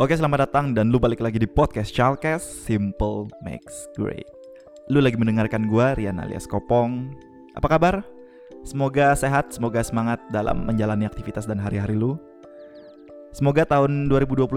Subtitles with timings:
[0.00, 4.24] Oke, selamat datang dan lu balik lagi di podcast Chalkes Simple Makes Great.
[4.88, 7.12] Lu lagi mendengarkan gua Rian alias Kopong.
[7.52, 8.00] Apa kabar?
[8.64, 12.16] Semoga sehat, semoga semangat dalam menjalani aktivitas dan hari-hari lu.
[13.36, 14.48] Semoga tahun 2021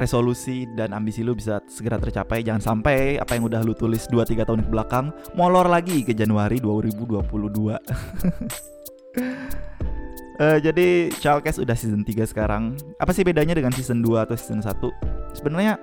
[0.00, 2.40] resolusi dan ambisi lu bisa segera tercapai.
[2.40, 6.56] Jangan sampai apa yang udah lu tulis 2-3 tahun ke belakang molor lagi ke Januari
[6.56, 7.20] 2022.
[10.38, 12.78] Uh, jadi Chalkes udah season 3 sekarang.
[13.02, 14.70] Apa sih bedanya dengan season 2 atau season 1?
[15.34, 15.74] Sebenarnya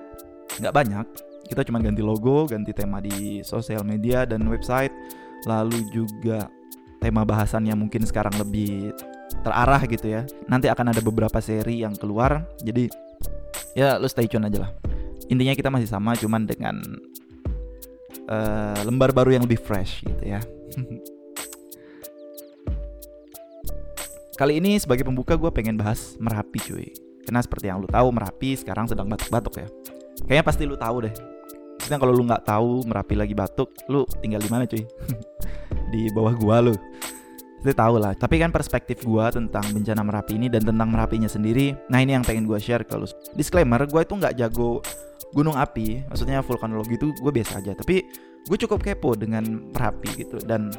[0.63, 1.05] nggak banyak.
[1.45, 4.95] Kita cuma ganti logo, ganti tema di sosial media dan website.
[5.45, 6.49] Lalu juga
[7.03, 8.95] tema bahasannya mungkin sekarang lebih
[9.43, 10.23] terarah gitu ya.
[10.49, 12.47] Nanti akan ada beberapa seri yang keluar.
[12.63, 12.89] Jadi
[13.75, 14.71] ya lu stay tune aja lah.
[15.27, 16.79] Intinya kita masih sama cuman dengan
[18.31, 20.41] uh, lembar baru yang lebih fresh gitu ya.
[24.35, 26.91] Kali ini sebagai pembuka gue pengen bahas Merapi cuy.
[27.23, 29.67] Karena seperti yang lu tahu Merapi sekarang sedang batuk-batuk ya.
[30.27, 31.15] Kayaknya pasti lu tahu deh.
[31.79, 34.83] Maksudnya kalau lu nggak tahu Merapi lagi batuk Lu tinggal di mana cuy?
[35.95, 36.75] di bawah gua lu.
[37.63, 38.11] Pasti tahu lah.
[38.11, 42.27] Tapi kan perspektif gua tentang bencana Merapi ini Dan tentang Merapinya sendiri Nah ini yang
[42.27, 43.07] pengen gua share ke lu.
[43.39, 44.83] Disclaimer gue itu nggak jago
[45.31, 46.11] gunung api.
[46.11, 47.71] Maksudnya vulkanologi itu gue biasa aja.
[47.71, 48.03] Tapi
[48.43, 50.43] gue cukup kepo dengan Merapi gitu.
[50.43, 50.75] Dan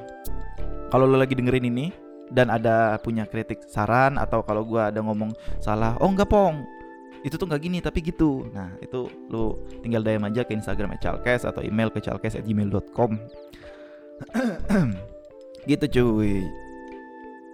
[0.92, 5.30] kalau lo lagi dengerin ini dan ada punya kritik saran atau kalau gue ada ngomong
[5.62, 6.66] salah oh enggak pong.
[7.22, 8.46] Itu tuh nggak gini tapi gitu.
[8.54, 13.10] Nah itu lu tinggal DM aja ke Instagram @chalkes atau email ke chalkes@gmail.com
[15.70, 16.46] gitu cuy.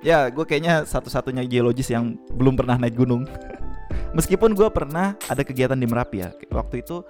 [0.03, 3.25] Ya gue kayaknya satu-satunya geologis yang belum pernah naik gunung.
[4.17, 6.31] Meskipun gue pernah ada kegiatan di Merapi ya.
[6.53, 7.01] Waktu itu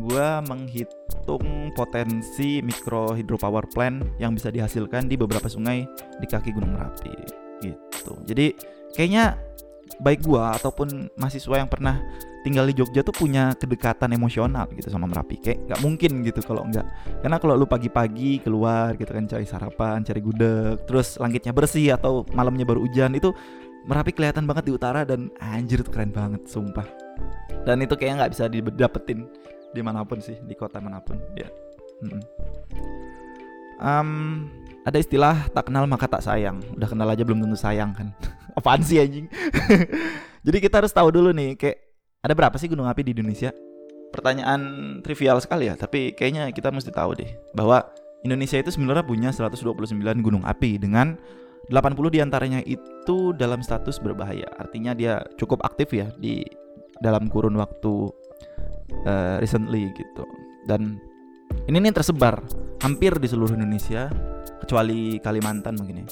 [0.00, 5.84] gue menghitung potensi mikro hydropower plant yang bisa dihasilkan di beberapa sungai
[6.20, 7.12] di kaki Gunung Merapi
[7.60, 8.16] gitu.
[8.24, 8.56] Jadi
[8.96, 9.36] kayaknya
[10.00, 12.00] baik gue ataupun mahasiswa yang pernah
[12.40, 15.36] tinggal di Jogja tuh punya kedekatan emosional gitu sama Merapi.
[15.40, 16.86] Kayak nggak mungkin gitu kalau nggak.
[17.20, 22.24] Karena kalau lu pagi-pagi keluar gitu kan cari sarapan cari gudeg terus langitnya bersih atau
[22.32, 23.32] malamnya baru hujan itu
[23.80, 26.84] Merapi kelihatan banget di utara dan anjir tuh keren banget sumpah.
[27.64, 29.24] Dan itu kayaknya nggak bisa didapetin
[29.70, 31.48] di mana pun sih di kota mana pun ya.
[32.00, 32.22] Hmm.
[33.76, 34.10] um,
[34.88, 36.64] ada istilah tak kenal maka tak sayang.
[36.74, 38.10] Udah kenal aja belum tentu sayang kan?
[38.58, 39.28] Apaan sih anjing?
[40.46, 41.78] Jadi kita harus tahu dulu nih kayak
[42.24, 43.52] ada berapa sih gunung api di Indonesia?
[44.10, 44.60] Pertanyaan
[45.04, 47.86] trivial sekali ya tapi kayaknya kita mesti tahu deh bahwa
[48.26, 51.16] Indonesia itu sebenarnya punya 129 gunung api dengan
[51.70, 54.48] 80 di antaranya itu dalam status berbahaya.
[54.58, 56.42] Artinya dia cukup aktif ya di
[57.00, 58.12] dalam kurun waktu
[59.06, 60.24] uh, recently gitu
[60.66, 61.00] dan
[61.66, 62.42] ini nih tersebar
[62.82, 64.08] hampir di seluruh Indonesia
[64.62, 66.08] kecuali Kalimantan mungkin ya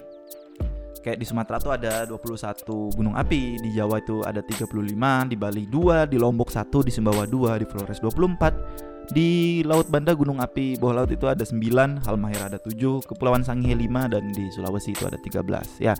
[0.99, 5.65] kayak di Sumatera tuh ada 21 gunung api, di Jawa itu ada 35, di Bali
[5.65, 10.77] 2, di Lombok 1, di Sumbawa 2, di Flores 24, di Laut Banda gunung api
[10.77, 15.09] bawah laut itu ada 9, Halmahera ada 7, Kepulauan Sangihe 5 dan di Sulawesi itu
[15.09, 15.81] ada 13.
[15.81, 15.97] Ya.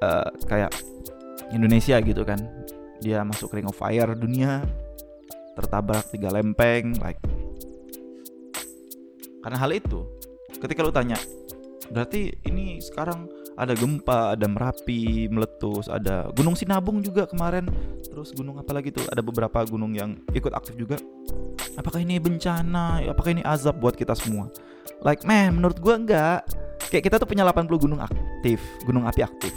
[0.00, 0.72] Uh, kayak
[1.52, 2.40] Indonesia gitu kan.
[3.04, 4.64] Dia masuk Ring of Fire dunia
[5.54, 7.18] tertabrak tiga lempeng like
[9.40, 10.06] karena hal itu
[10.60, 11.18] ketika lu tanya
[11.92, 17.70] berarti ini sekarang ada gempa, ada Merapi meletus, ada Gunung Sinabung juga kemarin.
[18.02, 19.06] Terus gunung apa lagi tuh?
[19.06, 20.98] Ada beberapa gunung yang ikut aktif juga.
[21.78, 23.02] Apakah ini bencana?
[23.06, 24.50] Apakah ini azab buat kita semua?
[25.02, 26.46] Like, man, menurut gua enggak.
[26.90, 29.54] Kayak kita tuh punya 80 gunung aktif, gunung api aktif.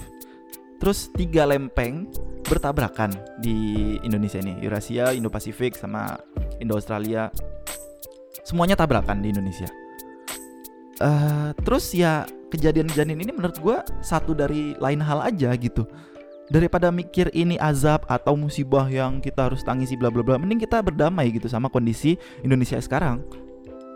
[0.78, 2.06] Terus tiga lempeng
[2.48, 3.12] bertabrakan
[3.44, 4.56] di Indonesia ini.
[4.64, 6.16] Eurasia, Indo-Pasifik sama
[6.64, 7.30] Indo-Australia.
[8.48, 9.68] Semuanya tabrakan di Indonesia.
[10.98, 15.86] Uh, terus ya kejadian-kejadian ini menurut gue satu dari lain hal aja gitu.
[16.48, 20.80] Daripada mikir ini azab atau musibah yang kita harus tangisi bla bla bla mending kita
[20.80, 23.20] berdamai gitu sama kondisi Indonesia sekarang.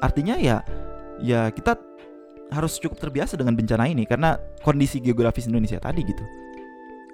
[0.03, 0.59] Artinya ya
[1.23, 1.79] ya kita
[2.51, 6.21] harus cukup terbiasa dengan bencana ini karena kondisi geografis Indonesia tadi gitu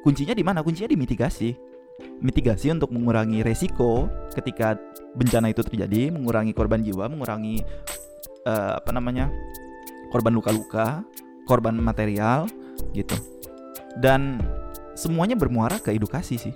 [0.07, 0.63] kuncinya di mana?
[0.63, 1.51] Kuncinya di mitigasi.
[2.23, 4.79] Mitigasi untuk mengurangi resiko ketika
[5.19, 7.59] bencana itu terjadi, mengurangi korban jiwa, mengurangi
[8.47, 9.27] uh, apa namanya?
[10.07, 11.03] korban luka-luka,
[11.43, 12.47] korban material
[12.95, 13.19] gitu.
[13.99, 14.39] Dan
[14.95, 16.55] semuanya bermuara ke edukasi sih.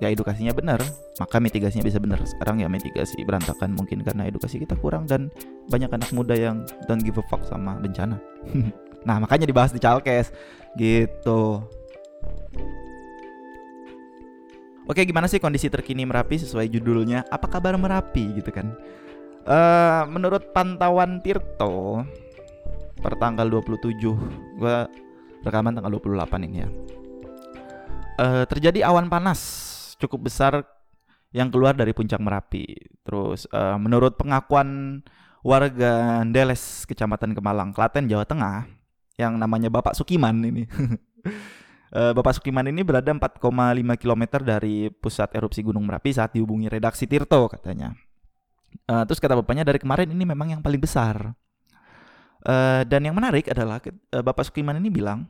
[0.00, 0.80] Ya edukasinya benar,
[1.20, 2.24] maka mitigasinya bisa benar.
[2.24, 5.28] Sekarang ya mitigasi berantakan mungkin karena edukasi kita kurang dan
[5.68, 8.16] banyak anak muda yang don't give a fuck sama bencana.
[9.08, 10.32] nah makanya dibahas di Chalkes
[10.80, 11.60] gitu.
[14.86, 17.26] Oke, gimana sih kondisi terkini Merapi sesuai judulnya?
[17.26, 18.70] Apa kabar Merapi gitu kan?
[19.42, 22.06] Uh, menurut pantauan Tirto
[23.02, 24.86] per tanggal 27 gua
[25.42, 26.68] rekaman tanggal 28 ini ya.
[28.16, 29.42] Uh, terjadi awan panas
[29.98, 30.62] cukup besar
[31.34, 32.78] yang keluar dari puncak Merapi.
[33.02, 35.02] Terus uh, menurut pengakuan
[35.42, 38.70] warga Ndeles, Kecamatan Kemalang, Klaten, Jawa Tengah,
[39.18, 40.66] yang namanya Bapak Sukiman ini.
[41.92, 43.42] uh, Bapak Sukiman ini berada 4,5
[44.00, 47.94] km dari pusat erupsi Gunung Merapi saat dihubungi redaksi Tirto katanya.
[48.86, 51.34] Uh, terus kata bapaknya dari kemarin ini memang yang paling besar.
[52.46, 55.26] Uh, dan yang menarik adalah uh, Bapak Sukiman ini bilang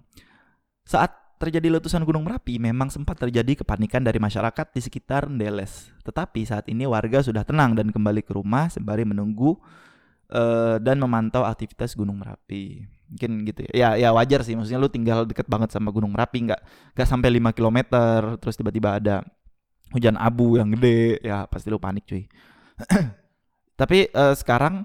[0.85, 5.93] saat terjadi letusan Gunung Merapi, memang sempat terjadi kepanikan dari masyarakat di sekitar Ndeles.
[6.01, 9.57] Tetapi saat ini warga sudah tenang dan kembali ke rumah sembari menunggu
[10.33, 12.96] uh, dan memantau aktivitas Gunung Merapi.
[13.07, 13.71] Mungkin gitu ya.
[13.73, 14.59] Ya, ya wajar sih.
[14.59, 16.61] Maksudnya lu tinggal deket banget sama Gunung Merapi, nggak
[16.95, 17.79] nggak sampai 5 km,
[18.39, 19.23] terus tiba-tiba ada
[19.95, 22.27] hujan abu yang gede, ya pasti lu panik cuy.
[23.81, 24.83] Tapi uh, sekarang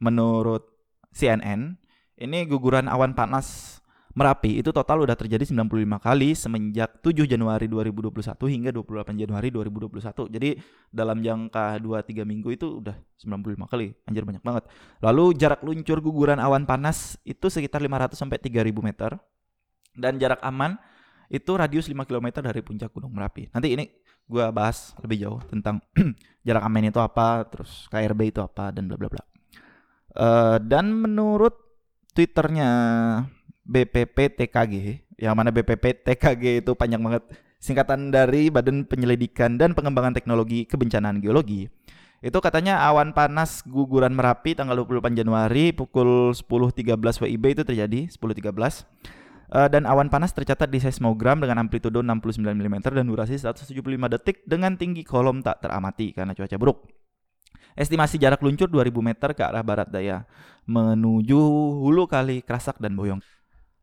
[0.00, 0.64] menurut
[1.12, 1.76] CNN
[2.20, 3.79] ini guguran awan panas
[4.10, 8.10] Merapi itu total udah terjadi 95 kali semenjak 7 Januari 2021
[8.50, 10.34] hingga 28 Januari 2021.
[10.34, 10.58] Jadi
[10.90, 13.94] dalam jangka 2-3 minggu itu udah 95 kali.
[14.10, 14.66] Anjir banyak banget.
[14.98, 19.14] Lalu jarak luncur guguran awan panas itu sekitar 500 sampai 3000 meter.
[19.94, 20.74] Dan jarak aman
[21.30, 23.46] itu radius 5 km dari puncak Gunung Merapi.
[23.54, 23.86] Nanti ini
[24.26, 25.78] gue bahas lebih jauh tentang
[26.46, 29.22] jarak aman itu apa, terus KRB itu apa dan bla bla bla.
[30.10, 31.54] Uh, dan menurut
[32.10, 32.70] Twitternya
[33.64, 34.74] BPP TKG,
[35.20, 37.28] yang mana BPP TKG itu panjang banget,
[37.60, 41.68] singkatan dari Badan Penyelidikan dan Pengembangan Teknologi Kebencanaan Geologi.
[42.20, 48.84] Itu katanya awan panas guguran Merapi tanggal 28 Januari pukul 10.13 WIB itu terjadi 10.13.
[49.50, 53.74] Uh, dan awan panas tercatat di seismogram dengan amplitudo 69 mm dan durasi 175
[54.14, 56.86] detik dengan tinggi kolom tak teramati karena cuaca buruk.
[57.74, 60.28] Estimasi jarak luncur 2000 meter ke arah barat daya
[60.70, 61.40] menuju
[61.82, 63.24] hulu kali Krasak dan Boyong.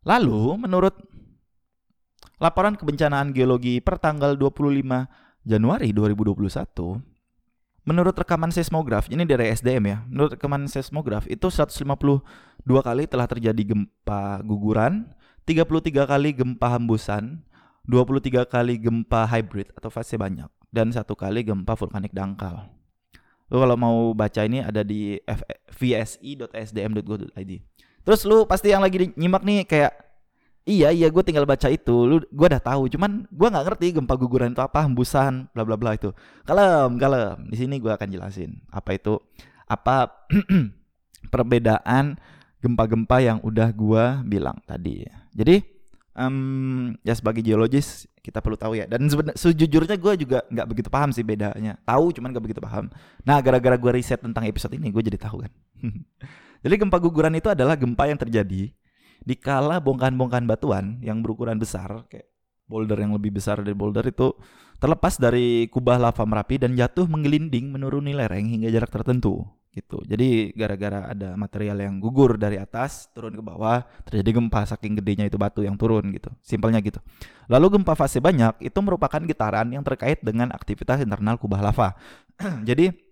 [0.05, 0.93] Lalu menurut
[2.37, 4.85] laporan kebencanaan geologi per tanggal 25
[5.47, 6.45] Januari 2021,
[7.87, 12.21] menurut rekaman seismograf, ini dari SDM ya, menurut rekaman seismograf itu 152
[12.67, 15.07] kali telah terjadi gempa guguran,
[15.47, 17.47] 33 kali gempa hembusan,
[17.87, 22.67] 23 kali gempa hybrid atau fase banyak, dan satu kali gempa vulkanik dangkal.
[23.47, 25.15] Lu kalau mau baca ini ada di
[25.71, 27.51] vsi.sdm.go.id.
[28.07, 29.91] Terus lu pasti yang lagi nyimak nih kayak
[30.63, 34.15] iya iya gue tinggal baca itu, lu gue udah tahu, cuman gue nggak ngerti gempa
[34.15, 36.15] guguran itu apa, hembusan, bla bla bla itu.
[36.47, 37.51] Kalem, kalem.
[37.51, 39.19] Di sini gue akan jelasin apa itu
[39.67, 40.23] apa
[41.35, 42.15] perbedaan
[42.63, 45.03] gempa-gempa yang udah gue bilang tadi.
[45.35, 45.59] Jadi
[46.15, 48.87] um, ya sebagai geologis kita perlu tahu ya.
[48.87, 51.75] Dan sejujurnya gue juga nggak begitu paham sih bedanya.
[51.83, 52.87] Tahu cuman nggak begitu paham.
[53.27, 55.51] Nah gara-gara gue riset tentang episode ini gue jadi tahu kan.
[56.61, 58.73] Jadi gempa guguran itu adalah gempa yang terjadi
[59.27, 62.31] di kala bongkahan-bongkahan batuan yang berukuran besar kayak
[62.67, 64.35] boulder yang lebih besar dari boulder itu
[64.77, 70.01] terlepas dari kubah lava Merapi dan jatuh menggelinding menuruni lereng hingga jarak tertentu gitu.
[70.09, 75.29] Jadi gara-gara ada material yang gugur dari atas turun ke bawah terjadi gempa saking gedenya
[75.29, 76.33] itu batu yang turun gitu.
[76.41, 76.97] Simpelnya gitu.
[77.45, 81.93] Lalu gempa fase banyak itu merupakan getaran yang terkait dengan aktivitas internal kubah lava.
[82.69, 83.06] Jadi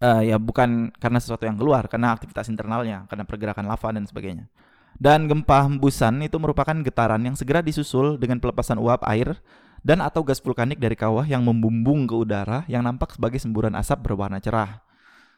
[0.00, 4.48] uh, ya bukan karena sesuatu yang keluar, karena aktivitas internalnya, karena pergerakan lava dan sebagainya.
[4.96, 9.36] Dan gempa hembusan itu merupakan getaran yang segera disusul dengan pelepasan uap air
[9.84, 14.08] dan atau gas vulkanik dari kawah yang membumbung ke udara yang nampak sebagai semburan asap
[14.08, 14.80] berwarna cerah.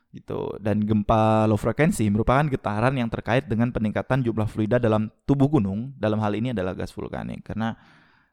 [0.09, 0.57] Gitu.
[0.63, 5.93] Dan gempa low frekuensi merupakan getaran yang terkait dengan peningkatan jumlah fluida dalam tubuh gunung.
[5.99, 7.77] Dalam hal ini adalah gas vulkanik karena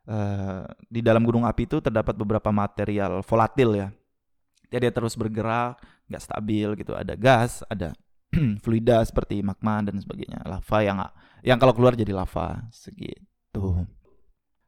[0.08, 3.90] uh, di dalam gunung api itu terdapat beberapa material volatil ya.
[4.72, 6.94] Jadi dia terus bergerak nggak stabil gitu.
[6.94, 7.94] Ada gas ada
[8.64, 10.44] fluida seperti magma dan sebagainya.
[10.46, 10.98] Lava yang
[11.46, 13.86] yang kalau keluar jadi lava segitu.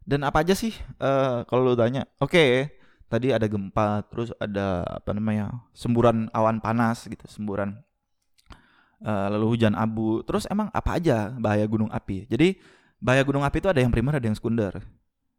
[0.08, 0.72] Dan apa aja sih
[1.04, 2.08] uh, kalau lu tanya?
[2.24, 2.52] Oke okay,
[3.12, 7.76] tadi ada gempa terus ada apa namanya semburan awan panas gitu semburan
[9.04, 10.24] uh, lalu hujan abu.
[10.24, 12.26] Terus emang apa aja bahaya gunung api?
[12.32, 12.56] Jadi
[12.98, 14.80] bahaya gunung api itu ada yang primer ada yang sekunder.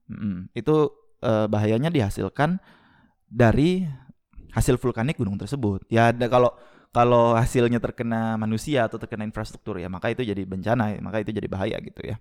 [0.08, 0.88] Hmm, itu
[1.20, 2.56] uh, bahayanya dihasilkan
[3.28, 3.84] dari
[4.58, 5.86] hasil vulkanik gunung tersebut.
[5.86, 6.50] Ya ada kalau
[6.90, 11.30] kalau hasilnya terkena manusia atau terkena infrastruktur ya maka itu jadi bencana, ya, maka itu
[11.30, 12.16] jadi bahaya gitu ya.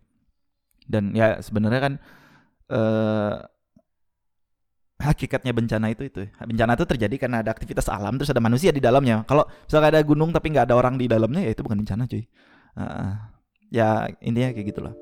[0.86, 1.94] Dan ya sebenarnya kan
[2.70, 3.36] eh,
[4.98, 8.82] hakikatnya bencana itu itu bencana itu terjadi karena ada aktivitas alam terus ada manusia di
[8.82, 9.26] dalamnya.
[9.26, 12.24] Kalau misalnya ada gunung tapi nggak ada orang di dalamnya ya itu bukan bencana cuy.
[12.78, 13.14] Uh,
[13.74, 14.94] ya intinya kayak gitulah.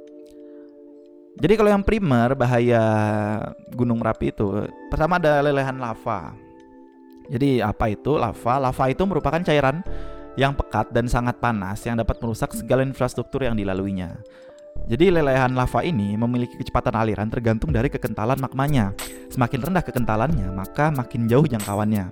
[1.36, 2.84] Jadi kalau yang primer bahaya
[3.76, 6.45] Gunung Merapi itu pertama ada lelehan lava.
[7.30, 8.60] Jadi apa itu lava?
[8.62, 9.82] Lava itu merupakan cairan
[10.36, 14.20] yang pekat dan sangat panas yang dapat merusak segala infrastruktur yang dilaluinya.
[14.86, 18.94] Jadi lelehan lava ini memiliki kecepatan aliran tergantung dari kekentalan magmanya.
[19.32, 22.12] Semakin rendah kekentalannya, maka makin jauh jangkauannya.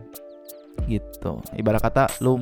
[0.90, 1.34] Gitu.
[1.54, 2.42] Ibarat kata lu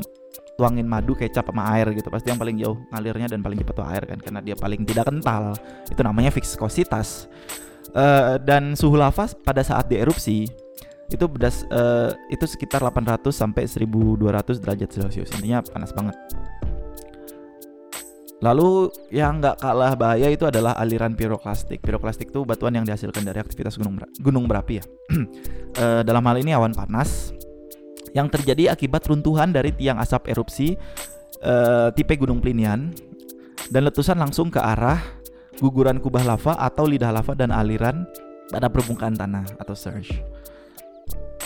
[0.56, 3.88] tuangin madu kecap sama air gitu, pasti yang paling jauh ngalirnya dan paling cepat tuh
[3.90, 5.58] air kan karena dia paling tidak kental.
[5.90, 7.28] Itu namanya viskositas.
[7.92, 10.48] Uh, dan suhu lava pada saat dierupsi
[11.12, 15.30] itu bedas uh, itu sekitar 800 sampai 1200 derajat Celcius.
[15.36, 16.16] Intinya panas banget.
[18.42, 21.78] Lalu yang nggak kalah bahaya itu adalah aliran piroklastik.
[21.86, 24.86] Piroklastik itu batuan yang dihasilkan dari aktivitas gunung gunung berapi ya.
[25.78, 27.38] e, dalam hal ini awan panas
[28.18, 30.74] yang terjadi akibat runtuhan dari tiang asap erupsi
[31.38, 31.54] e,
[31.94, 32.90] tipe gunung Plinian
[33.70, 34.98] dan letusan langsung ke arah
[35.62, 38.10] guguran kubah lava atau lidah lava dan aliran
[38.50, 40.41] pada permukaan tanah atau surge.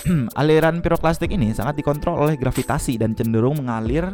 [0.42, 4.14] aliran piroklastik ini sangat dikontrol oleh gravitasi dan cenderung mengalir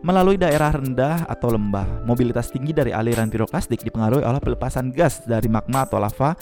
[0.00, 2.04] melalui daerah rendah atau lembah.
[2.08, 6.32] Mobilitas tinggi dari aliran piroklastik dipengaruhi oleh pelepasan gas dari magma atau lava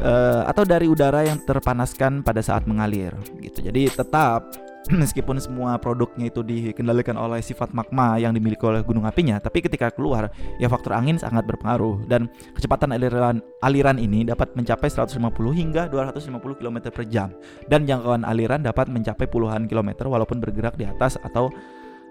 [0.00, 3.64] uh, atau dari udara yang terpanaskan pada saat mengalir gitu.
[3.64, 4.71] Jadi tetap
[5.02, 9.94] meskipun semua produknya itu dikendalikan oleh sifat magma yang dimiliki oleh gunung apinya, tapi ketika
[9.94, 15.22] keluar ya faktor angin sangat berpengaruh dan kecepatan aliran aliran ini dapat mencapai 150
[15.54, 17.30] hingga 250 km per jam
[17.70, 21.50] dan jangkauan aliran dapat mencapai puluhan kilometer walaupun bergerak di atas atau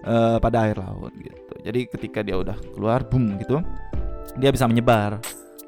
[0.05, 1.53] uh, pada air laut gitu.
[1.61, 3.61] Jadi ketika dia udah keluar, boom gitu,
[4.37, 5.19] dia bisa menyebar.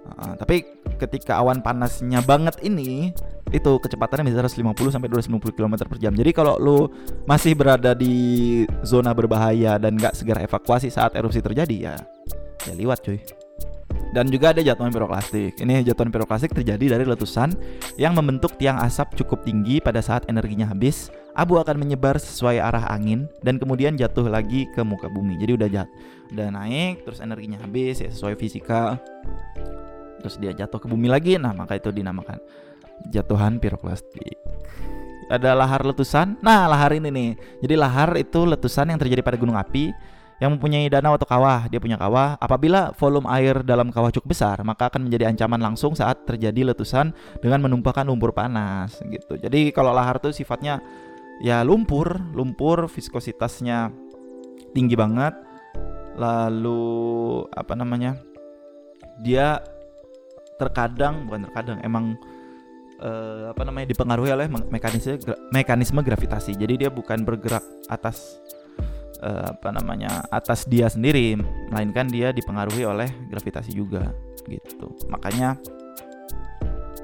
[0.04, 0.68] Uh, tapi
[1.00, 3.16] ketika awan panasnya banget ini
[3.54, 6.12] itu kecepatannya bisa 150 sampai 250 km per jam.
[6.12, 6.92] Jadi kalau lu
[7.24, 11.96] masih berada di zona berbahaya dan nggak segera evakuasi saat erupsi terjadi ya
[12.68, 13.20] ya liwat cuy.
[14.14, 15.58] Dan juga ada jatuhan piroklastik.
[15.58, 17.58] Ini jatuhan piroklastik terjadi dari letusan
[17.98, 21.10] yang membentuk tiang asap cukup tinggi pada saat energinya habis.
[21.34, 25.42] Abu akan menyebar sesuai arah angin dan kemudian jatuh lagi ke muka bumi.
[25.42, 25.90] Jadi udah jat,
[26.30, 29.02] udah naik, terus energinya habis ya sesuai fisika.
[30.24, 31.36] Terus dia jatuh ke bumi lagi.
[31.36, 32.40] Nah, maka itu dinamakan
[33.12, 34.40] jatuhan piroklastik.
[35.28, 36.40] Ada lahar letusan.
[36.40, 37.32] Nah, lahar ini nih.
[37.64, 39.92] Jadi lahar itu letusan yang terjadi pada gunung api
[40.42, 42.36] yang mempunyai danau atau kawah, dia punya kawah.
[42.36, 47.16] Apabila volume air dalam kawah cukup besar, maka akan menjadi ancaman langsung saat terjadi letusan
[47.40, 49.40] dengan menumpahkan lumpur panas gitu.
[49.40, 50.84] Jadi kalau lahar itu sifatnya
[51.40, 53.94] ya lumpur, lumpur viskositasnya
[54.76, 55.32] tinggi banget.
[56.20, 56.92] Lalu
[57.56, 58.20] apa namanya?
[59.24, 59.64] Dia
[60.64, 62.16] terkadang bukan terkadang emang
[63.04, 65.20] uh, apa namanya dipengaruhi oleh mekanisme
[65.52, 66.56] mekanisme gravitasi.
[66.56, 68.40] Jadi dia bukan bergerak atas
[69.24, 71.40] uh, apa namanya atas dia sendiri
[71.72, 74.12] melainkan dia dipengaruhi oleh gravitasi juga
[74.48, 74.92] gitu.
[75.12, 75.60] Makanya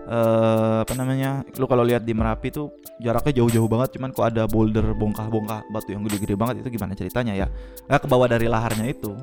[0.07, 4.43] uh, apa namanya lu kalau lihat di merapi tuh jaraknya jauh-jauh banget cuman kok ada
[4.43, 7.47] boulder bongkah-bongkah batu yang gede-gede banget itu gimana ceritanya ya?
[7.87, 9.15] Nggak kebawa dari laharnya itu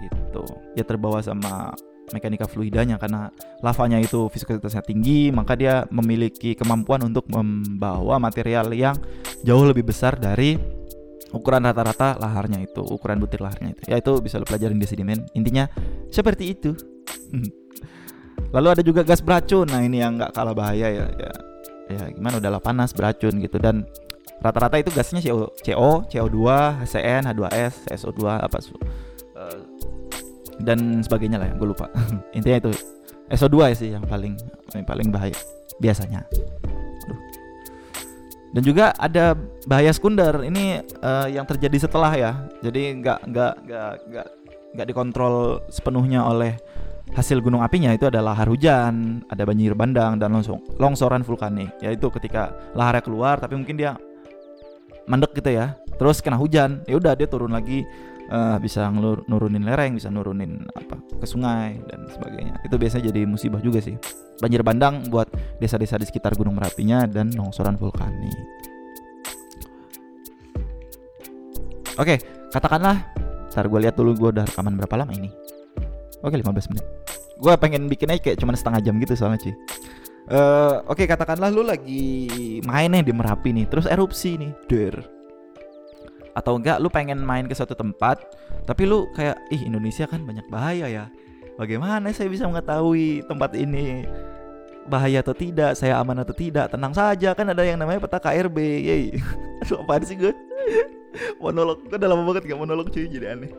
[0.00, 0.44] gitu.
[0.78, 1.74] Ya terbawa sama
[2.10, 3.30] mekanika fluidanya karena
[3.62, 8.96] lavanya itu viskositasnya tinggi maka dia memiliki kemampuan untuk membawa material yang
[9.42, 10.80] jauh lebih besar dari
[11.30, 13.82] ukuran rata-rata laharnya itu ukuran butir laharnya itu.
[13.86, 15.30] Ya itu bisa lo pelajarin di sedimen.
[15.34, 15.70] Intinya
[16.10, 16.74] seperti itu.
[18.54, 19.70] Lalu ada juga gas beracun.
[19.70, 21.32] Nah ini yang nggak kalah bahaya ya ya.
[21.90, 22.42] Ya gimana?
[22.42, 23.58] Udahlah panas beracun gitu.
[23.62, 23.86] Dan
[24.42, 26.38] rata-rata itu gasnya CO, CO, CO2,
[26.86, 28.58] HCN, H2S, SO2 apa
[29.36, 29.58] uh,
[30.62, 31.86] dan sebagainya lah yang gue lupa.
[32.36, 32.72] Intinya itu
[33.30, 34.34] SO2 ya sih yang paling
[34.74, 35.36] yang paling bahaya
[35.78, 36.26] biasanya.
[38.50, 39.38] Dan juga ada
[39.70, 42.32] bahaya sekunder ini uh, yang terjadi setelah ya.
[42.66, 44.26] Jadi nggak nggak nggak nggak
[44.74, 46.58] nggak dikontrol sepenuhnya oleh
[47.14, 47.94] hasil gunung apinya.
[47.94, 51.70] Itu adalah lahar hujan ada banjir bandang dan longsong, longsoran vulkanik.
[51.78, 53.94] Yaitu ketika laharnya keluar tapi mungkin dia
[55.06, 55.78] mandek gitu ya.
[55.94, 57.86] Terus kena hujan ya udah dia turun lagi
[58.30, 58.88] uh, bisa
[59.26, 62.54] nurunin lereng bisa nurunin apa ke sungai dan sebagainya.
[62.64, 63.98] Itu biasanya jadi musibah juga sih.
[64.40, 65.28] Banjir bandang buat
[65.60, 68.32] desa-desa di sekitar gunung merapinya dan longsoran vulkanik.
[72.00, 72.16] Oke
[72.50, 73.04] katakanlah
[73.50, 75.28] ntar gue lihat dulu gue udah rekaman berapa lama ini.
[76.22, 76.86] Oke 15 menit.
[77.40, 79.56] Gue pengen bikin aja kayak cuma setengah jam gitu soalnya sih
[80.30, 84.94] Uh, Oke okay, katakanlah lu lagi main nih di Merapi nih Terus erupsi nih Der
[86.34, 88.22] atau enggak lu pengen main ke suatu tempat
[88.66, 91.04] tapi lu kayak ih Indonesia kan banyak bahaya ya.
[91.58, 94.08] Bagaimana saya bisa mengetahui tempat ini?
[94.88, 95.76] Bahaya atau tidak?
[95.76, 96.72] Saya aman atau tidak?
[96.72, 99.04] Tenang saja kan ada yang namanya peta KRB yey.
[99.60, 100.32] Aduh apaan sih gue
[101.42, 103.52] monolog gue udah lama banget gak monolog cuy jadi aneh.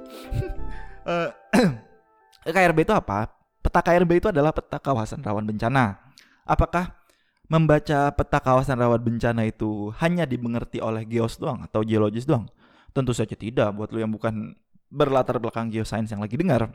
[1.05, 1.29] Uh,
[2.47, 3.29] eh, KRB itu apa?
[3.61, 6.01] Peta KRB itu adalah peta kawasan rawan bencana.
[6.41, 6.97] Apakah
[7.45, 12.49] membaca peta kawasan rawan bencana itu hanya dimengerti oleh geos doang atau geologis doang
[12.91, 14.55] Tentu saja tidak buat lu yang bukan
[14.91, 16.69] berlatar belakang geoscience yang lagi dengar.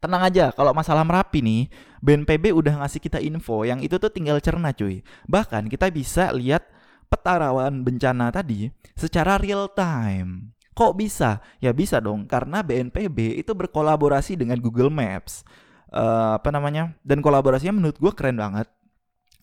[0.00, 1.68] tenang aja kalau masalah Merapi nih
[2.00, 5.04] BNPB udah ngasih kita info yang itu tuh tinggal cerna cuy.
[5.28, 6.64] Bahkan kita bisa lihat
[7.04, 10.56] peta rawan bencana tadi secara real time.
[10.72, 11.44] Kok bisa?
[11.60, 15.44] Ya bisa dong karena BNPB itu berkolaborasi dengan Google Maps.
[15.92, 16.96] Uh, apa namanya?
[17.04, 18.72] Dan kolaborasinya menurut gue keren banget.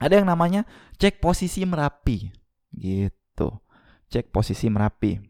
[0.02, 0.66] Ada yang namanya
[0.98, 2.34] cek posisi Merapi.
[2.74, 3.48] Gitu.
[4.10, 5.27] Cek posisi Merapi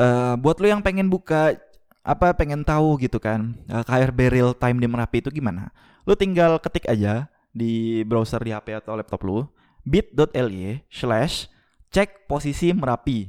[0.00, 1.60] uh, buat lo yang pengen buka
[2.00, 5.68] apa pengen tahu gitu kan uh, eh, KRB real time di Merapi itu gimana?
[6.08, 9.44] Lu tinggal ketik aja di browser di HP atau laptop lu
[9.84, 11.52] bit.ly slash
[11.92, 13.28] cek posisi Merapi.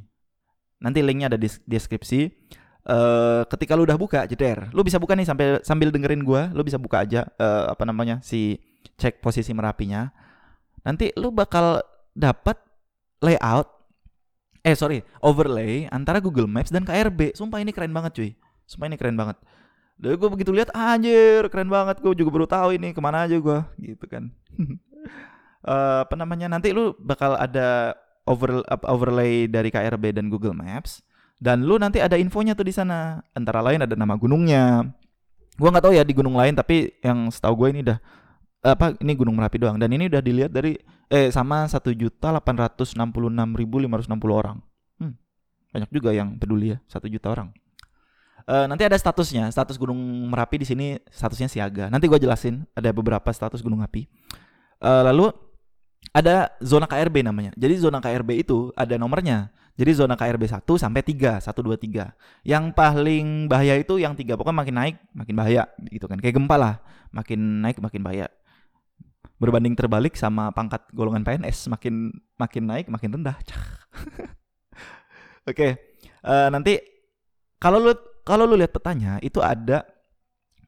[0.82, 2.32] Nanti linknya ada di deskripsi.
[2.82, 6.66] Uh, ketika lu udah buka jeder, lu bisa buka nih sambil sambil dengerin gua, lu
[6.66, 8.58] bisa buka aja uh, apa namanya si
[8.98, 10.10] cek posisi Merapinya.
[10.82, 11.86] Nanti lu bakal
[12.18, 12.58] dapat
[13.22, 13.70] layout
[14.62, 17.34] eh sorry overlay antara Google Maps dan KRB.
[17.34, 18.30] Sumpah ini keren banget cuy.
[18.70, 19.38] Sumpah ini keren banget.
[20.02, 23.38] Dan gue begitu lihat anjir keren banget gue juga baru tahu ini ke mana aja
[23.38, 24.34] gue gitu kan.
[25.66, 27.94] uh, apa namanya nanti lu bakal ada
[28.26, 31.06] over overlay dari KRB dan Google Maps
[31.42, 33.22] dan lu nanti ada infonya tuh di sana.
[33.34, 34.86] Antara lain ada nama gunungnya.
[35.58, 38.00] Gua nggak tahu ya di gunung lain tapi yang setahu gue ini udah
[38.62, 40.78] apa ini Gunung Merapi doang dan ini udah dilihat dari
[41.12, 44.64] eh sama satu juta delapan ratus enam puluh enam ribu lima ratus enam puluh orang.
[44.96, 45.20] Hmm,
[45.76, 47.52] banyak juga yang peduli ya satu juta orang.
[48.50, 51.94] Uh, nanti ada statusnya, status Gunung Merapi di sini statusnya siaga.
[51.94, 54.10] Nanti gue jelasin, ada beberapa status gunung api.
[54.82, 55.30] Uh, lalu
[56.10, 57.54] ada zona KRB namanya.
[57.54, 59.54] Jadi zona KRB itu ada nomornya.
[59.80, 62.12] Jadi zona KRB 1 sampai 3, 1 2 3.
[62.44, 64.36] Yang paling bahaya itu yang 3.
[64.36, 66.20] Pokoknya makin naik makin bahaya gitu kan.
[66.20, 66.76] Kayak gempa lah.
[67.16, 68.28] Makin naik makin bahaya.
[69.42, 73.38] Berbanding terbalik sama pangkat golongan PNS, makin makin naik makin rendah.
[73.42, 74.30] Oke.
[75.50, 75.72] okay.
[76.22, 76.74] Uh, eh, nanti
[77.58, 79.82] kalau lu kalau lu lihat petanya itu ada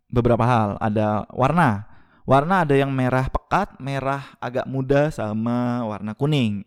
[0.10, 1.90] beberapa hal, ada warna.
[2.24, 6.64] Warna ada yang merah pekat, merah agak muda sama warna kuning.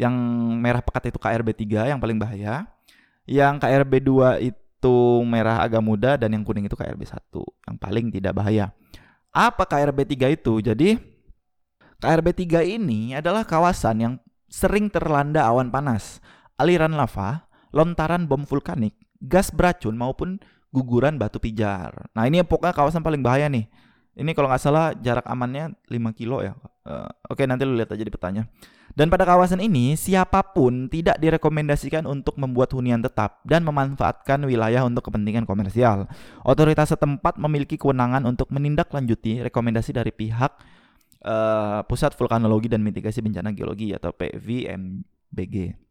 [0.00, 0.14] Yang
[0.58, 2.64] merah pekat itu KRB 3 yang paling bahaya.
[3.28, 4.96] Yang KRB 2 itu
[5.28, 7.20] merah agak muda dan yang kuning itu KRB 1
[7.68, 8.72] yang paling tidak bahaya.
[9.28, 10.64] Apa KRB 3 itu?
[10.64, 11.13] Jadi
[12.02, 14.14] KRB 3 ini adalah kawasan yang
[14.50, 16.22] sering terlanda awan panas,
[16.58, 20.38] aliran lava, lontaran bom vulkanik, gas beracun maupun
[20.74, 22.10] guguran batu pijar.
[22.14, 23.66] Nah ini pokoknya kawasan paling bahaya nih.
[24.14, 26.54] Ini kalau nggak salah jarak amannya 5 kilo ya.
[26.86, 28.46] Uh, Oke okay, nanti lu lihat aja di petanya.
[28.94, 34.86] Dan pada kawasan ini siapa pun tidak direkomendasikan untuk membuat hunian tetap dan memanfaatkan wilayah
[34.86, 36.06] untuk kepentingan komersial.
[36.46, 40.54] Otoritas setempat memiliki kewenangan untuk menindaklanjuti rekomendasi dari pihak
[41.24, 45.84] uh, Pusat Vulkanologi dan Mitigasi Bencana Geologi atau PVMBG.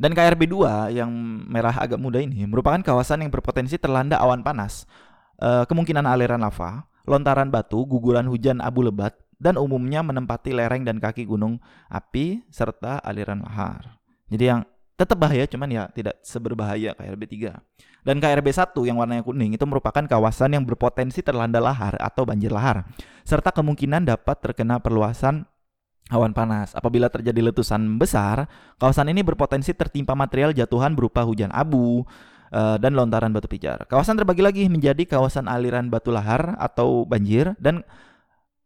[0.00, 1.12] Dan KRB 2 yang
[1.44, 4.88] merah agak muda ini merupakan kawasan yang berpotensi terlanda awan panas,
[5.36, 10.96] e, kemungkinan aliran lava, lontaran batu, guguran hujan abu lebat, dan umumnya menempati lereng dan
[11.04, 11.60] kaki gunung
[11.92, 14.00] api serta aliran lahar.
[14.32, 14.64] Jadi yang
[14.96, 17.60] tetap bahaya cuman ya tidak seberbahaya KRB 3.
[18.00, 22.48] Dan KRB 1 yang warnanya kuning itu merupakan kawasan yang berpotensi terlanda lahar atau banjir
[22.48, 22.88] lahar
[23.28, 25.44] serta kemungkinan dapat terkena perluasan
[26.10, 26.74] awan panas.
[26.74, 28.48] Apabila terjadi letusan besar,
[28.80, 32.02] kawasan ini berpotensi tertimpa material jatuhan berupa hujan abu
[32.50, 33.84] uh, dan lontaran batu pijar.
[33.86, 37.86] Kawasan terbagi lagi menjadi kawasan aliran batu lahar atau banjir dan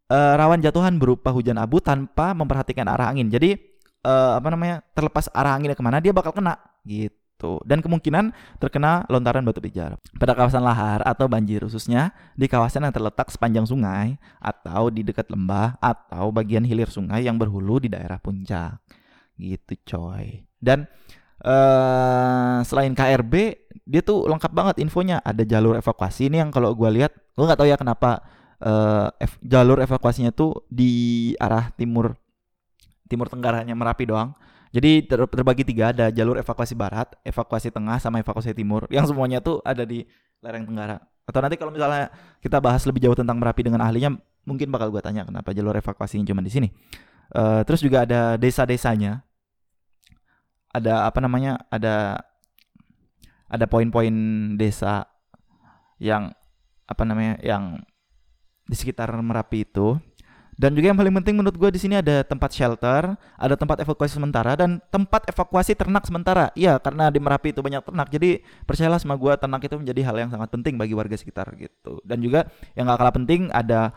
[0.08, 3.28] uh, rawan jatuhan berupa hujan abu tanpa memperhatikan arah angin.
[3.28, 3.58] Jadi
[4.06, 7.60] uh, apa namanya terlepas arah anginnya ke mana dia bakal kena gitu gitu.
[7.68, 12.94] Dan kemungkinan terkena lontaran batu pijar pada kawasan lahar atau banjir khususnya di kawasan yang
[12.94, 18.16] terletak sepanjang sungai atau di dekat lembah atau bagian hilir sungai yang berhulu di daerah
[18.16, 18.80] puncak.
[19.36, 20.48] Gitu coy.
[20.56, 20.88] Dan
[21.44, 23.34] uh, selain KRB
[23.84, 25.20] dia tuh lengkap banget infonya.
[25.20, 26.32] Ada jalur evakuasi.
[26.32, 28.24] Ini yang kalau gue lihat gue nggak tahu ya kenapa
[28.64, 32.16] uh, ev jalur evakuasinya tuh di arah timur
[33.04, 34.32] timur tenggaranya Merapi doang
[34.74, 38.90] jadi ter terbagi tiga, ada jalur evakuasi barat, evakuasi tengah, sama evakuasi timur.
[38.90, 40.02] Yang semuanya tuh ada di
[40.42, 40.98] lereng tenggara.
[41.30, 42.10] Atau nanti kalau misalnya
[42.42, 46.18] kita bahas lebih jauh tentang Merapi dengan ahlinya, mungkin bakal gue tanya kenapa jalur evakuasi
[46.18, 46.68] yang cuma di sini.
[47.30, 49.22] Uh, terus juga ada desa-desanya.
[50.74, 51.62] Ada apa namanya?
[51.70, 52.18] Ada
[53.46, 54.10] ada poin-poin
[54.58, 55.06] desa
[56.02, 56.34] yang
[56.90, 57.38] apa namanya?
[57.46, 57.78] Yang
[58.66, 60.02] di sekitar Merapi itu
[60.54, 64.14] dan juga yang paling penting menurut gue di sini ada tempat shelter, ada tempat evakuasi
[64.14, 66.54] sementara dan tempat evakuasi ternak sementara.
[66.54, 68.06] Iya, karena di Merapi itu banyak ternak.
[68.14, 71.98] Jadi percayalah sama gue ternak itu menjadi hal yang sangat penting bagi warga sekitar gitu.
[72.06, 72.46] Dan juga
[72.78, 73.90] yang gak kalah penting ada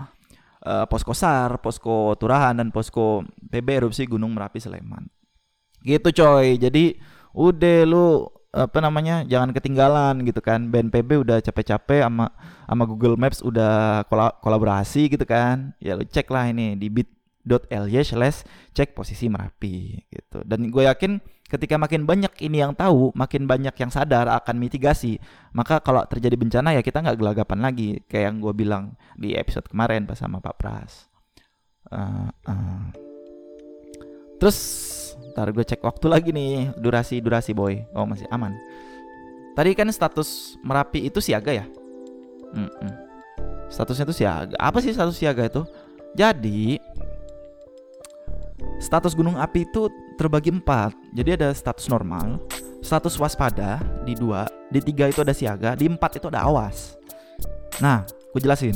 [0.66, 3.22] uh, posko SAR, posko Turahan dan posko
[3.54, 5.06] PB erupsi Gunung Merapi Sleman.
[5.86, 6.58] Gitu coy.
[6.58, 6.98] Jadi
[7.38, 10.72] udah lu apa namanya jangan ketinggalan gitu kan.
[10.72, 12.32] BNPB udah capek-capek sama
[12.68, 14.06] sama Google Maps udah
[14.44, 15.76] kolaborasi gitu kan.
[15.84, 20.44] Ya lu cek lah ini di bit.ly slash cek posisi Merapi gitu.
[20.48, 25.20] Dan gue yakin ketika makin banyak ini yang tahu makin banyak yang sadar akan mitigasi.
[25.56, 28.84] Maka kalau terjadi bencana ya kita nggak gelagapan lagi kayak yang gue bilang
[29.16, 31.08] di episode kemarin pas sama Pak Pras.
[31.88, 33.07] Uh, uh.
[34.38, 34.58] Terus
[35.34, 38.58] ntar gue cek waktu lagi nih durasi durasi boy oh masih aman
[39.54, 41.66] tadi kan status Merapi itu siaga ya
[42.54, 42.94] Mm -mm.
[43.68, 44.56] Statusnya itu siaga.
[44.56, 45.68] Apa sih status siaga itu?
[46.16, 46.80] Jadi
[48.80, 50.96] status gunung api itu terbagi empat.
[51.12, 52.40] Jadi ada status normal,
[52.80, 56.96] status waspada di dua, di tiga itu ada siaga, di empat itu ada awas.
[57.84, 58.74] Nah, gue jelasin.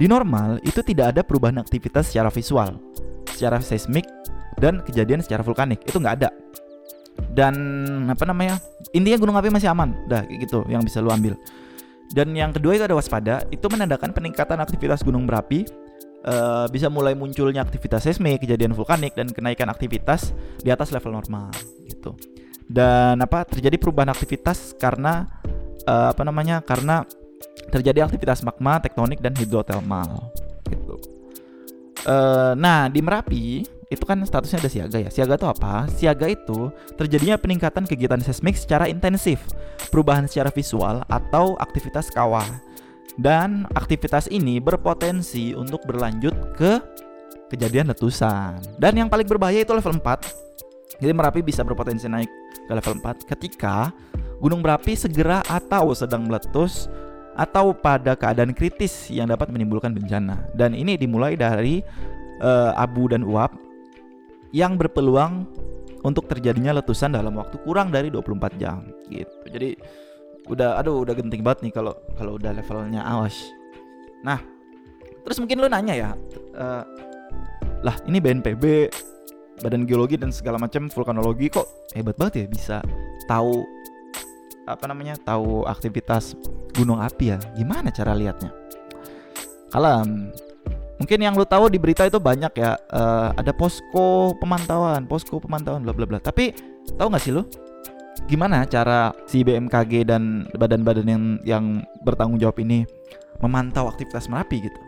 [0.00, 2.80] Di normal itu tidak ada perubahan aktivitas secara visual,
[3.28, 4.08] secara seismik
[4.60, 6.30] dan kejadian secara vulkanik itu nggak ada.
[7.32, 7.54] Dan
[8.08, 8.60] apa namanya?
[8.92, 11.34] Intinya gunung api masih aman, dah gitu yang bisa lu ambil.
[12.10, 15.62] Dan yang kedua itu ada waspada, itu menandakan peningkatan aktivitas gunung berapi
[16.26, 21.54] uh, bisa mulai munculnya aktivitas seismik, kejadian vulkanik dan kenaikan aktivitas di atas level normal
[21.86, 22.16] gitu.
[22.70, 25.26] Dan apa terjadi perubahan aktivitas karena
[25.86, 26.62] uh, apa namanya?
[26.62, 27.02] Karena
[27.70, 30.34] terjadi aktivitas magma, tektonik dan hidrotermal
[30.66, 30.94] gitu.
[32.06, 35.10] Uh, nah, di Merapi itu kan statusnya ada siaga ya.
[35.10, 35.74] Siaga itu apa?
[35.90, 39.42] Siaga itu terjadinya peningkatan kegiatan seismik secara intensif,
[39.90, 42.46] perubahan secara visual atau aktivitas kawah.
[43.18, 46.78] Dan aktivitas ini berpotensi untuk berlanjut ke
[47.50, 48.62] kejadian letusan.
[48.78, 51.02] Dan yang paling berbahaya itu level 4.
[51.02, 52.30] Jadi Merapi bisa berpotensi naik
[52.70, 53.90] ke level 4 ketika
[54.38, 56.86] gunung berapi segera atau sedang meletus
[57.34, 60.46] atau pada keadaan kritis yang dapat menimbulkan bencana.
[60.54, 61.82] Dan ini dimulai dari
[62.38, 63.69] uh, abu dan uap
[64.50, 65.46] yang berpeluang
[66.00, 69.36] untuk terjadinya letusan dalam waktu kurang dari 24 jam gitu.
[69.46, 69.76] Jadi
[70.48, 73.36] udah aduh udah genting banget nih kalau kalau udah levelnya awas.
[74.24, 74.40] Nah,
[75.22, 76.10] terus mungkin lu nanya ya,
[76.56, 76.82] uh,
[77.84, 78.90] lah ini BNPB,
[79.60, 82.76] Badan Geologi dan segala macam vulkanologi kok hebat banget ya bisa
[83.28, 83.64] tahu
[84.64, 86.38] apa namanya tahu aktivitas
[86.76, 88.54] gunung api ya gimana cara lihatnya
[89.74, 90.30] kalem
[91.00, 95.80] mungkin yang lu tahu di berita itu banyak ya uh, ada posko pemantauan posko pemantauan
[95.80, 96.18] bla bla bla.
[96.20, 96.52] Tapi
[97.00, 97.42] tahu nggak sih lu?
[98.28, 101.64] Gimana cara si BMKG dan badan-badan yang yang
[102.04, 102.84] bertanggung jawab ini
[103.40, 104.80] memantau aktivitas merapi gitu?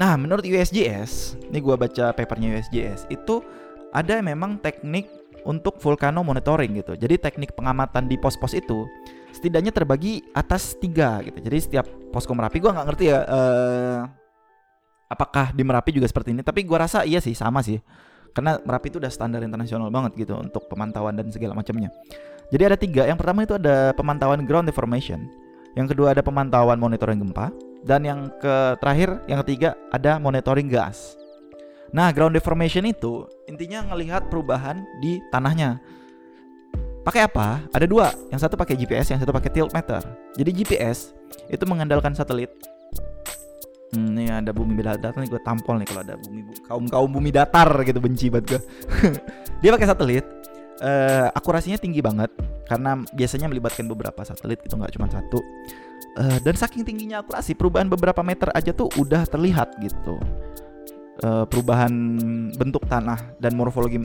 [0.00, 3.44] Nah menurut USGS ini gua baca papernya USGS itu
[3.92, 5.12] ada memang teknik
[5.44, 6.96] untuk volcano monitoring gitu.
[6.96, 8.88] Jadi teknik pengamatan di pos-pos itu
[9.36, 11.36] setidaknya terbagi atas tiga gitu.
[11.36, 14.00] Jadi setiap posko merapi gua nggak ngerti ya uh,
[15.10, 16.46] apakah di Merapi juga seperti ini?
[16.46, 17.82] Tapi gua rasa iya sih sama sih.
[18.30, 21.90] Karena Merapi itu udah standar internasional banget gitu untuk pemantauan dan segala macamnya.
[22.54, 23.02] Jadi ada tiga.
[23.10, 25.26] Yang pertama itu ada pemantauan ground deformation.
[25.74, 27.50] Yang kedua ada pemantauan monitoring gempa.
[27.82, 31.18] Dan yang ke terakhir yang ketiga ada monitoring gas.
[31.90, 35.82] Nah ground deformation itu intinya ngelihat perubahan di tanahnya.
[37.02, 37.64] Pakai apa?
[37.74, 38.14] Ada dua.
[38.30, 40.04] Yang satu pakai GPS yang satu pakai tilt meter.
[40.38, 41.16] Jadi GPS
[41.50, 42.52] itu mengandalkan satelit
[43.90, 47.34] Hmm, ini ada bumi datar nih gue tampol nih kalau ada bumi kaum kaum bumi
[47.34, 48.60] datar gitu benci banget gue.
[49.62, 50.26] dia pakai satelit.
[50.80, 52.32] Uh, akurasinya tinggi banget
[52.64, 55.42] karena biasanya melibatkan beberapa satelit itu nggak cuma satu.
[56.16, 60.16] Uh, dan saking tingginya akurasi perubahan beberapa meter aja tuh udah terlihat gitu.
[61.20, 61.92] Uh, perubahan
[62.56, 64.00] bentuk tanah dan morfologi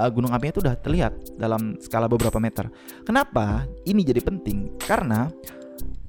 [0.00, 2.68] uh, gunung apinya itu udah terlihat dalam skala beberapa meter.
[3.04, 4.80] Kenapa ini jadi penting?
[4.80, 5.28] Karena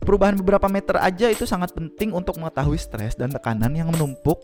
[0.02, 4.40] perubahan beberapa meter aja itu sangat penting untuk mengetahui stres dan tekanan yang menumpuk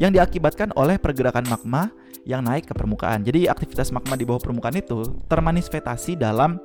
[0.00, 1.90] yang diakibatkan oleh pergerakan magma
[2.28, 3.24] yang naik ke permukaan.
[3.24, 6.60] Jadi aktivitas magma di bawah permukaan itu termanifestasi dalam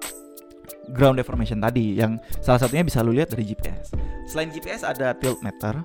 [0.92, 3.96] ground deformation tadi yang salah satunya bisa lu lihat dari GPS.
[4.28, 5.80] Selain GPS ada tilt meter.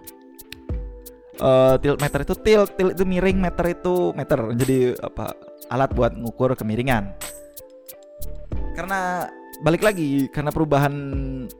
[1.39, 4.39] Uh, tilt meter itu tilt, tilt itu miring, meter itu meter.
[4.59, 5.31] Jadi apa?
[5.71, 7.15] Alat buat mengukur kemiringan.
[8.75, 9.31] Karena
[9.63, 10.95] balik lagi karena perubahan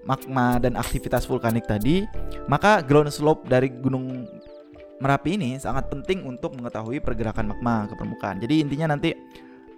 [0.07, 2.07] magma dan aktivitas vulkanik tadi,
[2.47, 4.27] maka ground slope dari gunung
[4.99, 8.43] Merapi ini sangat penting untuk mengetahui pergerakan magma ke permukaan.
[8.43, 9.15] Jadi intinya nanti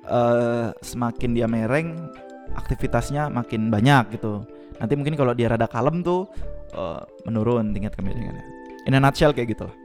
[0.09, 2.09] uh, semakin dia mereng,
[2.57, 4.41] aktivitasnya makin banyak gitu.
[4.81, 6.25] Nanti mungkin kalau dia rada kalem tuh
[6.73, 8.45] uh, menurun tingkat kemiringannya.
[8.89, 9.77] In a nutshell kayak gitu lah.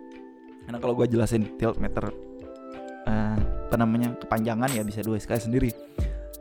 [0.64, 2.08] Karena kalau gue jelasin tilt meter
[3.04, 5.70] uh, apa namanya kepanjangan ya bisa dua sekali sendiri.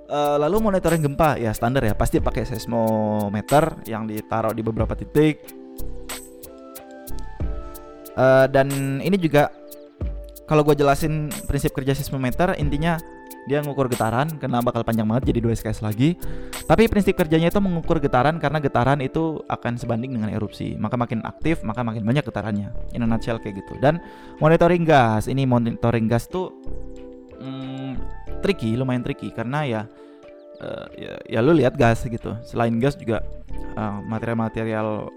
[0.05, 1.41] Uh, lalu monitoring gempa.
[1.41, 1.97] Ya standar ya.
[1.97, 5.45] Pasti pakai seismometer yang ditaruh di beberapa titik.
[8.15, 8.71] Uh, dan
[9.03, 9.51] ini juga
[10.47, 13.01] kalau gue jelasin prinsip kerja seismometer intinya
[13.45, 16.17] dia ngukur getaran karena bakal panjang banget jadi dua SKS lagi.
[16.65, 20.77] Tapi prinsip kerjanya itu mengukur getaran karena getaran itu akan sebanding dengan erupsi.
[20.81, 22.73] Maka makin aktif maka makin banyak getarannya.
[22.97, 23.77] In a nutshell kayak gitu.
[23.85, 24.01] Dan
[24.41, 25.29] monitoring gas.
[25.29, 26.57] Ini monitoring gas tuh
[27.45, 27.93] hmm,
[28.41, 29.83] tricky lumayan tricky karena ya
[30.65, 33.21] uh, ya, ya lu lihat gas gitu selain gas juga
[33.77, 35.13] uh, material-material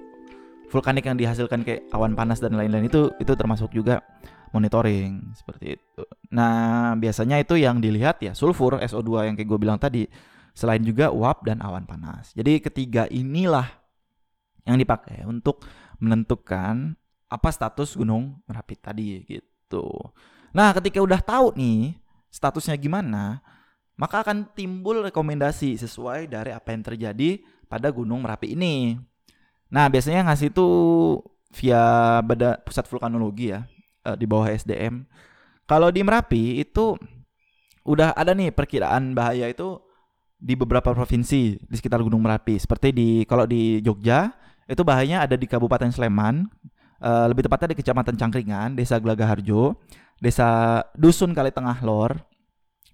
[0.68, 4.04] vulkanik yang dihasilkan kayak awan panas dan lain-lain itu itu termasuk juga
[4.52, 6.04] monitoring seperti itu.
[6.32, 10.08] Nah, biasanya itu yang dilihat ya sulfur SO2 yang kayak gue bilang tadi,
[10.56, 12.32] selain juga uap dan awan panas.
[12.36, 13.68] Jadi ketiga inilah
[14.68, 15.64] yang dipakai untuk
[16.00, 16.96] menentukan
[17.28, 19.88] apa status gunung Merapi tadi gitu.
[20.56, 21.96] Nah, ketika udah tahu nih
[22.32, 23.42] statusnya gimana,
[23.98, 28.96] maka akan timbul rekomendasi sesuai dari apa yang terjadi pada gunung Merapi ini.
[29.68, 30.68] Nah, biasanya ngasih itu
[31.52, 33.66] via beda pusat vulkanologi ya
[34.08, 35.04] uh, di bawah SDM.
[35.68, 36.96] Kalau di Merapi itu
[37.84, 39.80] udah ada nih perkiraan bahaya itu
[40.38, 42.56] di beberapa provinsi di sekitar Gunung Merapi.
[42.56, 44.32] Seperti di kalau di Jogja
[44.70, 46.48] itu bahayanya ada di Kabupaten Sleman,
[47.02, 49.76] uh, lebih tepatnya di Kecamatan Cangkringan, Desa Glagaharjo,
[50.18, 52.18] Desa Dusun Kali Tengah Lor,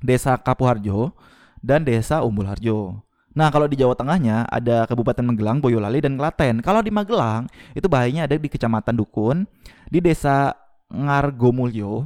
[0.03, 1.15] Desa Kapuharjo,
[1.63, 2.99] dan Desa Umbul Harjo.
[3.33, 6.61] Nah, kalau di Jawa Tengahnya ada Kabupaten Magelang, Boyolali, dan Klaten.
[6.61, 9.49] Kalau di Magelang, itu bahayanya ada di Kecamatan Dukun,
[9.89, 10.53] di Desa
[10.93, 12.05] Ngargomulyo,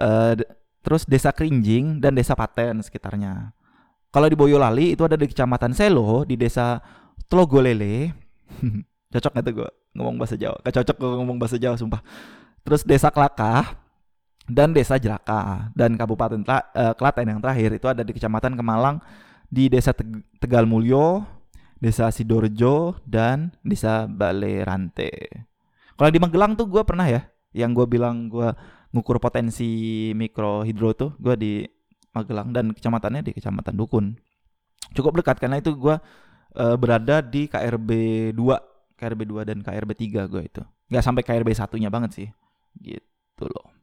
[0.00, 0.32] uh,
[0.80, 3.52] terus Desa Krinjing, dan Desa Paten sekitarnya.
[4.08, 6.80] Kalau di Boyolali itu ada di Kecamatan Selo, di Desa
[7.28, 8.16] Tlogolele.
[9.12, 10.56] cocok gak tuh gue ngomong bahasa Jawa?
[10.64, 12.00] Gak cocok gue ngomong bahasa Jawa, sumpah.
[12.64, 13.76] Terus Desa Kelakah,
[14.46, 15.70] dan Desa Jeraka.
[15.74, 19.02] Dan Kabupaten uh, Klaten yang terakhir itu ada di Kecamatan Kemalang,
[19.46, 19.94] di Desa
[20.40, 21.26] Tegal Mulyo,
[21.78, 25.10] Desa Sidorejo, dan Desa Balerante.
[25.96, 27.24] Kalau di Magelang tuh gue pernah ya
[27.56, 28.52] yang gue bilang gue
[28.92, 31.52] ngukur potensi mikrohidro tuh gue di
[32.12, 34.16] Magelang dan kecamatannya di kecamatan Dukun
[34.92, 35.96] cukup dekat karena itu gue
[36.56, 37.90] uh, berada di KRB
[38.36, 42.28] 2 KRB 2 dan KRB 3 gue itu nggak sampai KRB satunya banget sih
[42.80, 43.75] gitu loh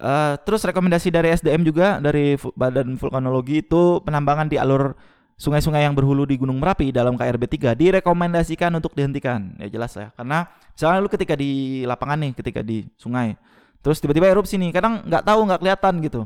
[0.00, 4.96] uh, terus rekomendasi dari SDM juga dari Badan Vulkanologi itu penambangan di alur
[5.36, 9.52] sungai-sungai yang berhulu di Gunung Merapi dalam KRB 3 direkomendasikan untuk dihentikan.
[9.60, 10.10] Ya jelas ya.
[10.16, 13.36] Karena misalnya lu ketika di lapangan nih, ketika di sungai,
[13.84, 16.20] terus tiba-tiba erupsi nih, kadang nggak tahu nggak kelihatan gitu.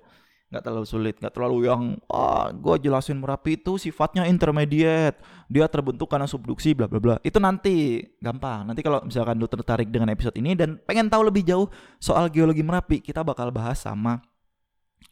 [0.51, 5.23] nggak terlalu sulit nggak terlalu yang ah gue jelasin merapi itu sifatnya intermediate.
[5.47, 7.17] Dia terbentuk karena subduksi bla bla bla.
[7.23, 8.67] Itu nanti gampang.
[8.67, 11.71] Nanti kalau misalkan lu tertarik dengan episode ini dan pengen tahu lebih jauh
[12.03, 14.19] soal geologi merapi kita bakal bahas sama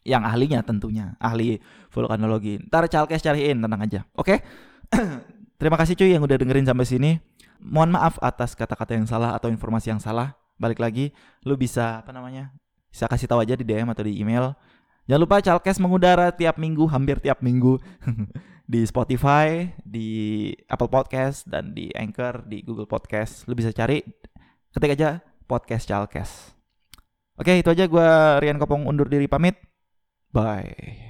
[0.03, 1.63] yang ahlinya tentunya ahli
[1.95, 2.59] vulkanologi.
[2.67, 4.43] Ntar calkes cariin tenang aja oke?
[5.59, 7.11] Terima kasih cuy yang udah dengerin sampai sini.
[7.59, 10.35] Mohon maaf atas kata-kata yang salah atau informasi yang salah.
[10.59, 11.15] Balik lagi
[11.47, 12.51] lu bisa apa namanya
[12.91, 14.59] bisa kasih tahu aja di DM atau di email
[15.09, 17.81] Jangan lupa Chalkes mengudara tiap minggu, hampir tiap minggu
[18.73, 23.49] di Spotify, di Apple Podcast, dan di Anchor, di Google Podcast.
[23.49, 24.05] Lu bisa cari,
[24.69, 26.53] ketik aja podcast Chalkes.
[27.41, 28.09] Oke, itu aja gue
[28.45, 29.57] Rian Kopong undur diri pamit.
[30.29, 31.08] Bye.